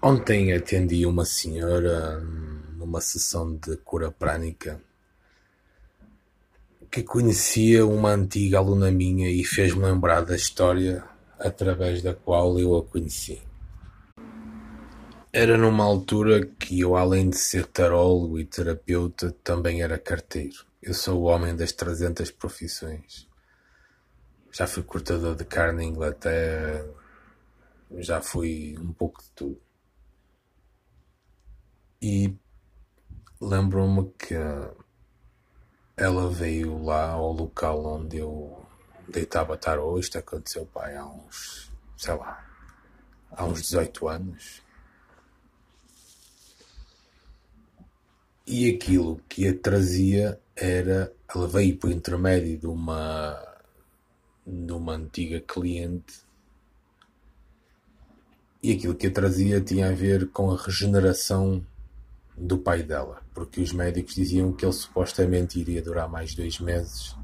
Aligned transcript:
Ontem 0.00 0.52
atendi 0.52 1.04
uma 1.04 1.24
senhora 1.24 2.20
numa 2.76 3.00
sessão 3.00 3.56
de 3.56 3.76
cura 3.78 4.12
prânica 4.12 4.80
que 6.88 7.02
conhecia 7.02 7.84
uma 7.84 8.10
antiga 8.10 8.58
aluna 8.58 8.92
minha 8.92 9.28
e 9.28 9.42
fez-me 9.42 9.82
lembrar 9.82 10.24
da 10.24 10.36
história 10.36 11.04
através 11.36 12.00
da 12.00 12.14
qual 12.14 12.60
eu 12.60 12.76
a 12.76 12.84
conheci. 12.84 13.42
Era 15.32 15.58
numa 15.58 15.82
altura 15.82 16.46
que 16.46 16.78
eu, 16.78 16.94
além 16.94 17.28
de 17.28 17.36
ser 17.36 17.66
tarólogo 17.66 18.38
e 18.38 18.44
terapeuta, 18.44 19.34
também 19.42 19.82
era 19.82 19.98
carteiro. 19.98 20.64
Eu 20.80 20.94
sou 20.94 21.22
o 21.22 21.24
homem 21.24 21.56
das 21.56 21.72
300 21.72 22.30
profissões. 22.30 23.26
Já 24.52 24.68
fui 24.68 24.84
cortador 24.84 25.34
de 25.34 25.44
carne 25.44 25.84
em 25.84 25.88
Inglaterra, 25.88 26.86
já 27.98 28.20
fui 28.20 28.78
um 28.80 28.92
pouco 28.92 29.20
de 29.20 29.30
tudo. 29.30 29.67
E 32.00 32.34
lembro-me 33.40 34.10
que 34.12 34.34
ela 35.96 36.30
veio 36.30 36.82
lá 36.82 37.10
ao 37.10 37.32
local 37.32 37.84
onde 37.84 38.18
eu 38.18 38.64
deitava 39.08 39.56
tarô. 39.56 39.98
Isto 39.98 40.18
aconteceu 40.18 40.66
pai, 40.66 40.96
há 40.96 41.04
uns, 41.04 41.70
sei 41.96 42.14
lá, 42.14 42.44
há 43.32 43.44
uns 43.44 43.62
18 43.62 44.08
anos. 44.08 44.62
E 48.46 48.70
aquilo 48.70 49.20
que 49.28 49.46
a 49.46 49.58
trazia 49.58 50.40
era, 50.56 51.12
ela 51.34 51.46
veio 51.46 51.76
por 51.76 51.90
intermédio 51.90 52.58
de 52.58 52.66
uma, 52.66 53.56
de 54.46 54.72
uma 54.72 54.94
antiga 54.94 55.40
cliente 55.40 56.28
e 58.62 58.72
aquilo 58.72 58.94
que 58.94 59.06
a 59.06 59.10
trazia 59.10 59.60
tinha 59.60 59.88
a 59.88 59.92
ver 59.92 60.30
com 60.30 60.50
a 60.50 60.56
regeneração 60.56 61.64
do 62.38 62.58
pai 62.58 62.82
dela, 62.82 63.22
porque 63.34 63.60
os 63.60 63.72
médicos 63.72 64.14
diziam 64.14 64.52
que 64.52 64.64
ele 64.64 64.72
supostamente 64.72 65.58
iria 65.58 65.82
durar 65.82 66.08
mais 66.08 66.34
dois 66.34 66.58
meses 66.60 67.16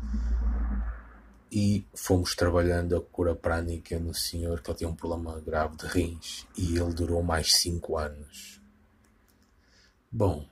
e 1.51 1.87
fomos 1.95 2.35
trabalhando 2.35 2.97
a 2.97 3.01
cura 3.01 3.33
prânica 3.33 3.97
no 3.99 4.13
senhor 4.13 4.61
que 4.61 4.71
ele 4.71 4.79
tinha 4.79 4.91
um 4.91 4.97
problema 4.97 5.41
grave 5.41 5.77
de 5.77 5.87
rins 5.87 6.47
e 6.59 6.77
ele 6.77 6.93
durou 6.93 7.23
mais 7.23 7.55
cinco 7.55 7.97
anos. 7.97 8.61
Bom, 10.11 10.49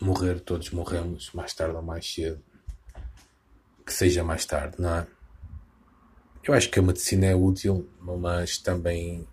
morrer 0.00 0.40
todos 0.40 0.70
morremos, 0.70 1.32
mais 1.32 1.52
tarde 1.54 1.74
ou 1.74 1.82
mais 1.82 2.08
cedo. 2.08 2.40
Que 3.84 3.92
seja 3.92 4.22
mais 4.22 4.44
tarde, 4.44 4.76
não 4.78 4.94
é? 4.94 5.06
Eu 6.44 6.54
acho 6.54 6.70
que 6.70 6.78
a 6.78 6.82
medicina 6.82 7.26
é 7.26 7.34
útil, 7.34 7.90
mas 8.00 8.58
também 8.58 9.26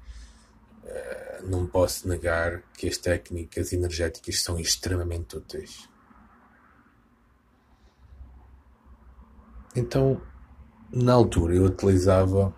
não 1.43 1.67
posso 1.67 2.07
negar 2.07 2.61
que 2.77 2.87
as 2.87 2.97
técnicas 2.97 3.73
energéticas 3.73 4.41
são 4.41 4.59
extremamente 4.59 5.37
úteis. 5.37 5.87
Então, 9.75 10.21
na 10.91 11.13
altura, 11.13 11.55
eu 11.55 11.65
utilizava 11.65 12.53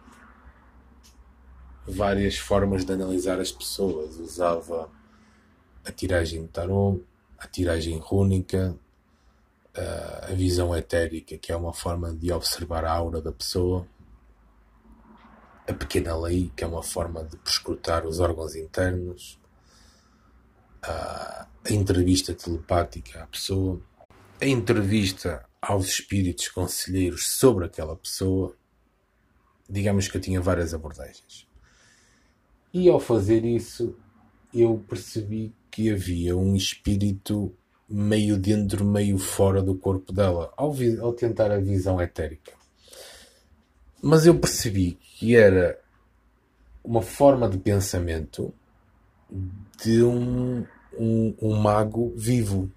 várias 1.86 2.38
formas 2.38 2.86
de 2.86 2.94
analisar 2.94 3.40
as 3.40 3.52
pessoas. 3.52 4.18
Usava 4.18 4.90
a 5.84 5.92
tiragem 5.92 6.44
de 6.44 6.48
tarot, 6.48 7.04
a 7.38 7.48
tiragem 7.48 7.98
rúnica, 7.98 8.78
a 10.24 10.34
visão 10.34 10.76
etérica, 10.76 11.38
que 11.38 11.52
é 11.52 11.56
uma 11.56 11.74
forma 11.74 12.14
de 12.14 12.32
observar 12.32 12.86
a 12.86 12.92
aura 12.92 13.22
da 13.22 13.32
pessoa 13.32 13.88
a 15.70 15.74
pequena 15.74 16.18
lei, 16.18 16.52
que 16.56 16.64
é 16.64 16.68
uma 16.68 16.82
forma 16.82 17.24
de 17.24 17.38
prescrutar 17.38 18.06
os 18.06 18.20
órgãos 18.20 18.56
internos, 18.56 19.40
a, 20.82 21.48
entrevista 21.70 22.34
telepática 22.34 23.24
à 23.24 23.28
pessoa, 23.28 23.80
a 24.42 24.46
entrevista 24.46 25.46
aos 25.62 25.88
espíritos 25.88 26.48
conselheiros 26.48 27.28
sobre 27.28 27.66
aquela 27.66 27.96
pessoa. 27.96 28.56
Digamos 29.70 30.08
que 30.08 30.18
eu 30.18 30.22
tinha 30.22 30.42
várias 30.42 30.74
abordagens. 30.74 31.48
E 32.74 32.90
ao 32.90 33.00
fazer 33.00 33.46
isso, 33.46 33.96
eu 34.52 34.84
percebi 34.90 35.54
que 35.70 35.92
havia 35.92 36.36
um 36.36 36.56
espírito 36.56 37.54
meio 37.88 38.40
dentro, 38.40 38.84
meio 38.84 39.20
fora 39.20 39.62
do 39.62 39.76
corpo 39.76 40.12
dela, 40.12 40.52
ao, 40.58 40.74
ao 41.02 41.14
tentar 41.14 41.52
a 41.52 41.60
visão 41.60 42.02
etérica. 42.02 42.59
Mas 44.02 44.26
eu 44.26 44.38
percebi 44.38 44.98
que 45.02 45.36
era 45.36 45.80
uma 46.84 47.02
forma 47.02 47.50
de 47.50 47.58
pensamento 47.58 48.54
de 49.84 50.04
um, 50.04 50.66
um, 50.98 51.36
um 51.42 51.56
mago 51.56 52.14
vivo. 52.16 52.72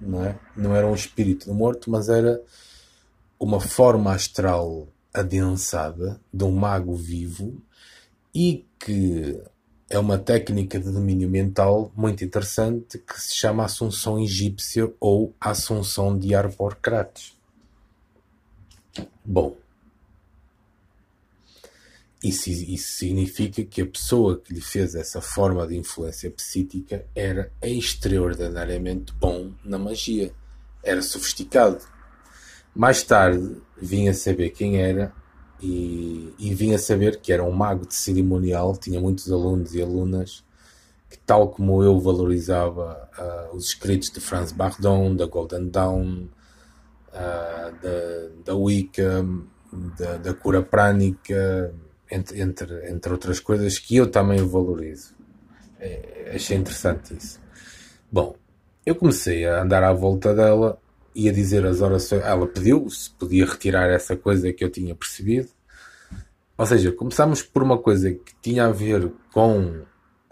Não, 0.00 0.24
é? 0.24 0.38
não 0.56 0.74
era 0.74 0.86
um 0.86 0.94
espírito 0.94 1.52
morto, 1.52 1.90
mas 1.90 2.08
era 2.08 2.42
uma 3.40 3.60
forma 3.60 4.12
astral 4.12 4.88
adensada 5.12 6.20
de 6.32 6.44
um 6.44 6.52
mago 6.52 6.94
vivo 6.94 7.60
e 8.34 8.66
que 8.78 9.40
é 9.88 9.98
uma 9.98 10.18
técnica 10.18 10.78
de 10.78 10.90
domínio 10.90 11.28
mental 11.28 11.90
muito 11.96 12.24
interessante 12.24 12.98
que 12.98 13.20
se 13.20 13.34
chama 13.34 13.64
Assunção 13.64 14.18
Egípcia 14.18 14.92
ou 15.00 15.34
Assunção 15.40 16.18
de 16.18 16.34
Arborcrates. 16.34 17.35
Bom, 19.24 19.56
isso, 22.22 22.50
isso 22.50 22.98
significa 22.98 23.62
que 23.64 23.82
a 23.82 23.86
pessoa 23.86 24.40
que 24.40 24.52
lhe 24.52 24.60
fez 24.60 24.94
essa 24.94 25.20
forma 25.20 25.66
de 25.66 25.76
influência 25.76 26.30
psíquica 26.30 27.04
era 27.14 27.52
extraordinariamente 27.62 29.12
bom 29.12 29.52
na 29.64 29.78
magia, 29.78 30.32
era 30.82 31.02
sofisticado. 31.02 31.84
Mais 32.74 33.02
tarde 33.02 33.56
vim 33.80 34.08
a 34.08 34.14
saber 34.14 34.50
quem 34.50 34.80
era 34.80 35.12
e, 35.60 36.34
e 36.38 36.54
vim 36.54 36.74
a 36.74 36.78
saber 36.78 37.20
que 37.20 37.32
era 37.32 37.44
um 37.44 37.52
mago 37.52 37.86
de 37.86 37.94
cerimonial, 37.94 38.76
tinha 38.76 39.00
muitos 39.00 39.30
alunos 39.30 39.74
e 39.74 39.80
alunas 39.80 40.44
que, 41.08 41.18
tal 41.18 41.48
como 41.50 41.82
eu, 41.82 42.00
valorizava 42.00 43.08
uh, 43.18 43.56
os 43.56 43.68
escritos 43.68 44.10
de 44.10 44.20
Franz 44.20 44.52
Bardon, 44.52 45.14
da 45.14 45.26
Golden 45.26 45.68
Dawn, 45.68 46.26
da, 47.16 48.28
da 48.44 48.54
Wicca, 48.54 49.24
da, 49.98 50.16
da 50.18 50.34
cura 50.34 50.62
prânica, 50.62 51.74
entre, 52.10 52.40
entre, 52.40 52.90
entre 52.90 53.12
outras 53.12 53.40
coisas 53.40 53.78
que 53.78 53.96
eu 53.96 54.10
também 54.10 54.46
valorizo. 54.46 55.14
É, 55.78 56.32
achei 56.34 56.56
interessante 56.56 57.14
isso. 57.16 57.40
Bom, 58.10 58.36
eu 58.84 58.94
comecei 58.94 59.44
a 59.46 59.62
andar 59.62 59.82
à 59.82 59.92
volta 59.92 60.34
dela 60.34 60.78
e 61.14 61.28
a 61.28 61.32
dizer 61.32 61.66
as 61.66 61.80
orações. 61.80 62.22
Ela 62.22 62.46
pediu 62.46 62.88
se 62.88 63.10
podia 63.10 63.44
retirar 63.44 63.88
essa 63.88 64.16
coisa 64.16 64.52
que 64.52 64.64
eu 64.64 64.70
tinha 64.70 64.94
percebido. 64.94 65.48
Ou 66.56 66.64
seja, 66.64 66.92
começámos 66.92 67.42
por 67.42 67.62
uma 67.62 67.78
coisa 67.78 68.10
que 68.10 68.34
tinha 68.40 68.66
a 68.66 68.72
ver 68.72 69.12
com 69.32 69.82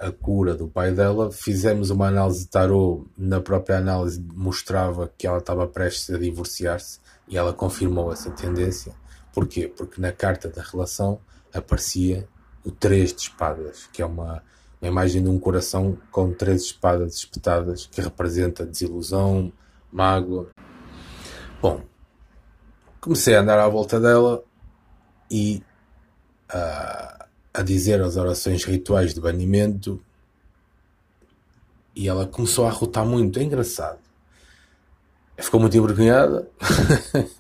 a 0.04 0.12
cura 0.12 0.54
do 0.54 0.68
pai 0.68 0.92
dela, 0.92 1.32
fizemos 1.32 1.88
uma 1.88 2.08
análise 2.08 2.40
de 2.40 2.48
tarot, 2.48 3.06
na 3.16 3.40
própria 3.40 3.78
análise 3.78 4.22
mostrava 4.34 5.10
que 5.16 5.26
ela 5.26 5.38
estava 5.38 5.66
prestes 5.66 6.14
a 6.14 6.18
divorciar-se 6.18 7.00
e 7.26 7.38
ela 7.38 7.54
confirmou 7.54 8.12
essa 8.12 8.30
tendência. 8.30 8.92
Porquê? 9.32 9.66
Porque 9.66 9.98
na 9.98 10.12
carta 10.12 10.50
da 10.50 10.60
relação 10.60 11.20
aparecia 11.54 12.28
o 12.62 12.70
três 12.70 13.14
de 13.14 13.22
espadas, 13.22 13.88
que 13.92 14.02
é 14.02 14.06
uma, 14.06 14.42
uma 14.80 14.88
imagem 14.88 15.22
de 15.22 15.30
um 15.30 15.38
coração 15.38 15.96
com 16.10 16.34
três 16.34 16.62
espadas 16.64 17.14
espetadas, 17.14 17.86
que 17.86 18.02
representa 18.02 18.66
desilusão, 18.66 19.50
mágoa. 19.90 20.50
Bom, 21.62 21.80
comecei 23.00 23.34
a 23.36 23.40
andar 23.40 23.58
à 23.58 23.68
volta 23.68 23.98
dela 23.98 24.44
e 25.30 25.62
uh, 26.54 27.13
a 27.54 27.62
dizer 27.62 28.02
as 28.02 28.16
orações 28.16 28.64
rituais 28.64 29.14
de 29.14 29.20
banimento 29.20 30.02
e 31.94 32.08
ela 32.08 32.26
começou 32.26 32.66
a 32.66 32.68
arrotar 32.68 33.06
muito. 33.06 33.38
É 33.38 33.44
engraçado. 33.44 34.00
Ficou 35.38 35.60
muito 35.60 35.76
envergonhada. 35.76 36.50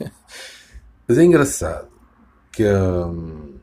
Mas 1.06 1.18
é 1.18 1.24
engraçado 1.24 1.88
que 2.52 2.64
hum, 2.64 3.58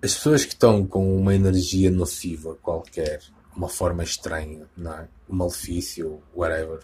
as 0.00 0.14
pessoas 0.14 0.44
que 0.44 0.52
estão 0.52 0.86
com 0.86 1.18
uma 1.18 1.34
energia 1.34 1.90
nociva 1.90 2.56
qualquer, 2.62 3.20
uma 3.56 3.68
forma 3.68 4.04
estranha, 4.04 4.66
não 4.76 4.92
é? 4.92 5.08
um 5.28 5.36
malefício, 5.36 6.22
whatever, 6.34 6.80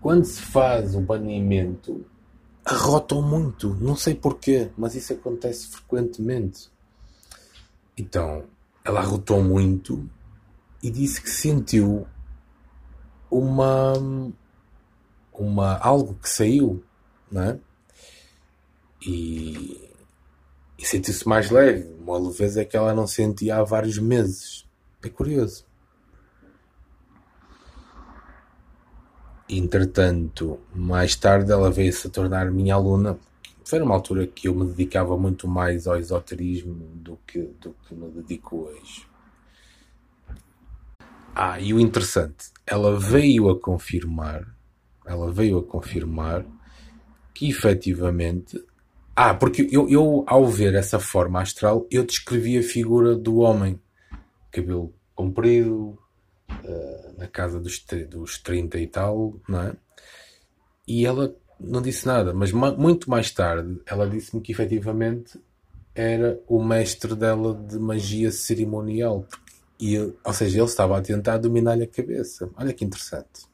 quando 0.00 0.24
se 0.24 0.40
faz 0.40 0.94
o 0.94 1.00
banimento, 1.00 2.06
arrotam 2.66 3.22
muito. 3.22 3.74
Não 3.76 3.94
sei 3.94 4.14
porquê, 4.14 4.70
mas 4.76 4.96
isso 4.96 5.12
acontece 5.12 5.68
frequentemente. 5.68 6.68
Então, 7.96 8.44
ela 8.84 9.00
arrotou 9.00 9.42
muito 9.42 10.10
e 10.82 10.90
disse 10.90 11.22
que 11.22 11.30
sentiu 11.30 12.06
uma 13.30 13.94
uma 15.32 15.78
algo 15.78 16.14
que 16.14 16.28
saiu, 16.28 16.82
não 17.30 17.42
é? 17.42 17.60
E 19.06 19.86
e 20.78 20.84
sentiu-se 20.84 21.26
mais 21.26 21.50
leve. 21.50 21.88
Uma 22.00 22.18
leveza 22.18 22.64
que 22.64 22.76
ela 22.76 22.92
não 22.92 23.06
sentia 23.06 23.56
há 23.56 23.64
vários 23.64 23.98
meses. 23.98 24.66
É 25.02 25.08
curioso. 25.08 25.64
Entretanto, 29.56 30.60
mais 30.74 31.16
tarde 31.16 31.50
ela 31.50 31.70
veio-se 31.70 32.06
a 32.06 32.10
tornar 32.10 32.50
minha 32.50 32.74
aluna. 32.74 33.18
Foi 33.64 33.78
numa 33.78 33.94
altura 33.94 34.26
que 34.26 34.48
eu 34.48 34.54
me 34.54 34.66
dedicava 34.66 35.16
muito 35.16 35.48
mais 35.48 35.86
ao 35.86 35.98
esoterismo 35.98 36.74
do 36.94 37.18
que, 37.26 37.40
do 37.60 37.74
que 37.88 37.94
me 37.94 38.10
dedico 38.10 38.68
hoje. 38.68 39.06
Ah, 41.34 41.58
e 41.58 41.72
o 41.72 41.80
interessante, 41.80 42.50
ela 42.66 42.98
veio 42.98 43.48
a 43.48 43.58
confirmar, 43.58 44.46
ela 45.06 45.32
veio 45.32 45.58
a 45.58 45.64
confirmar 45.64 46.44
que 47.34 47.48
efetivamente. 47.48 48.62
Ah, 49.14 49.34
porque 49.34 49.66
eu, 49.70 49.88
eu 49.88 50.24
ao 50.26 50.46
ver 50.46 50.74
essa 50.74 50.98
forma 50.98 51.40
astral, 51.40 51.86
eu 51.90 52.04
descrevi 52.04 52.58
a 52.58 52.62
figura 52.62 53.14
do 53.16 53.38
homem. 53.38 53.80
Cabelo 54.50 54.94
comprido, 55.14 55.98
uh, 56.50 57.18
na 57.18 57.26
casa 57.26 57.60
dos, 57.60 57.84
dos 58.08 58.38
30 58.38 58.78
e 58.78 58.86
tal, 58.86 59.40
não 59.48 59.62
é? 59.62 59.76
E 60.86 61.04
ela 61.04 61.34
não 61.58 61.80
disse 61.80 62.06
nada, 62.06 62.32
mas 62.32 62.52
muito 62.52 63.10
mais 63.10 63.30
tarde 63.30 63.80
ela 63.86 64.08
disse-me 64.08 64.42
que 64.42 64.52
efetivamente 64.52 65.40
era 65.94 66.38
o 66.46 66.62
mestre 66.62 67.14
dela 67.14 67.54
de 67.54 67.78
magia 67.78 68.30
cerimonial. 68.30 69.26
E, 69.80 69.98
ou 69.98 70.32
seja, 70.32 70.58
ele 70.58 70.66
estava 70.66 70.96
a 70.96 71.02
tentar 71.02 71.38
dominar-lhe 71.38 71.84
a 71.84 71.88
cabeça. 71.88 72.50
Olha 72.56 72.72
que 72.72 72.84
interessante. 72.84 73.46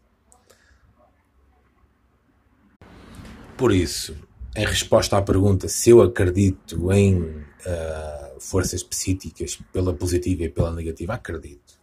Por 3.56 3.72
isso, 3.72 4.16
em 4.56 4.66
resposta 4.66 5.16
à 5.16 5.22
pergunta 5.22 5.68
se 5.68 5.90
eu 5.90 6.02
acredito 6.02 6.92
em 6.92 7.20
uh, 7.22 8.40
forças 8.40 8.82
psíquicas 8.82 9.56
pela 9.72 9.94
positiva 9.94 10.42
e 10.42 10.48
pela 10.48 10.72
negativa, 10.72 11.14
acredito. 11.14 11.80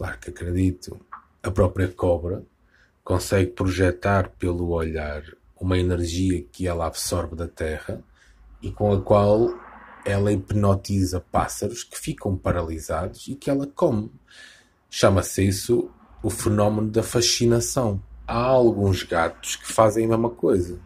Claro 0.00 0.18
que 0.18 0.30
acredito. 0.30 0.98
A 1.42 1.50
própria 1.50 1.86
cobra 1.86 2.42
consegue 3.04 3.50
projetar 3.50 4.30
pelo 4.38 4.70
olhar 4.70 5.22
uma 5.60 5.78
energia 5.78 6.42
que 6.50 6.66
ela 6.66 6.86
absorve 6.86 7.36
da 7.36 7.46
terra 7.46 8.02
e 8.62 8.70
com 8.70 8.94
a 8.94 9.02
qual 9.02 9.50
ela 10.06 10.32
hipnotiza 10.32 11.20
pássaros 11.20 11.84
que 11.84 11.98
ficam 11.98 12.34
paralisados 12.34 13.28
e 13.28 13.34
que 13.34 13.50
ela 13.50 13.66
come. 13.66 14.10
Chama-se 14.88 15.46
isso 15.46 15.90
o 16.22 16.30
fenómeno 16.30 16.88
da 16.88 17.02
fascinação. 17.02 18.02
Há 18.26 18.40
alguns 18.40 19.02
gatos 19.02 19.56
que 19.56 19.70
fazem 19.70 20.06
a 20.06 20.08
mesma 20.08 20.30
coisa. 20.30 20.80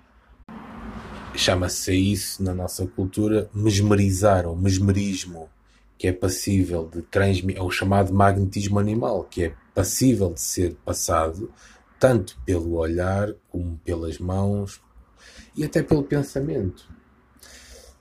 Chama-se 1.37 1.95
isso 1.95 2.43
na 2.43 2.53
nossa 2.53 2.85
cultura 2.85 3.49
mesmerizar 3.55 4.45
ou 4.45 4.57
mesmerismo 4.57 5.49
que 5.99 6.09
é 6.09 6.13
passível 6.13 6.89
de 6.93 7.03
transmitir, 7.03 7.61
é 7.61 7.63
o 7.63 7.71
chamado 7.71 8.13
magnetismo 8.13 8.79
animal, 8.79 9.25
que 9.25 9.45
é 9.45 9.55
passível 9.75 10.33
de 10.33 10.41
ser 10.41 10.75
passado 10.85 11.53
tanto 11.99 12.39
pelo 12.45 12.75
olhar 12.75 13.35
como 13.49 13.79
pelas 13.79 14.19
mãos 14.19 14.83
e 15.57 15.65
até 15.65 15.83
pelo 15.83 16.03
pensamento. 16.03 16.87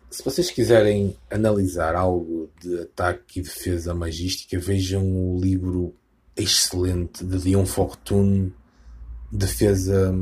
Se 0.10 0.24
vocês 0.24 0.52
quiserem 0.52 1.18
analisar 1.32 1.96
algo 1.96 2.50
de 2.62 2.82
ataque 2.82 3.40
e 3.40 3.44
defesa 3.44 3.96
magística, 3.96 4.60
vejam 4.60 5.04
o 5.04 5.40
livro 5.40 5.96
excelente 6.36 7.24
de 7.24 7.38
Dion 7.40 7.66
Fortune, 7.66 8.54
Defesa. 9.32 10.14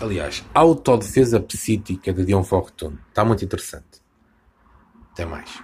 Aliás, 0.00 0.44
Autodefesa 0.54 1.40
Psíquica 1.40 2.14
de 2.14 2.24
Dion 2.24 2.44
Fortune. 2.44 2.98
Está 3.08 3.24
muito 3.24 3.44
interessante. 3.44 3.87
Até 5.18 5.26
mais. 5.26 5.58